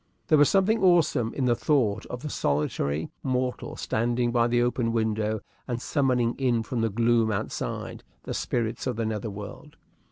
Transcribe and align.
There 0.29 0.37
was 0.39 0.49
something 0.49 0.81
awesome 0.83 1.31
in 1.35 1.45
the 1.45 1.53
thought 1.53 2.07
of 2.07 2.23
the 2.23 2.29
solitary 2.31 3.11
mortal 3.21 3.75
standing 3.75 4.31
by 4.31 4.47
the 4.47 4.59
open 4.63 4.91
window 4.93 5.41
and 5.67 5.79
summoning 5.79 6.33
in 6.39 6.63
from 6.63 6.81
the 6.81 6.89
gloom 6.89 7.31
outside 7.31 8.03
the 8.23 8.33
spirits 8.33 8.87
of 8.87 8.95
the 8.95 9.05
nether 9.05 9.29
world. 9.29 9.77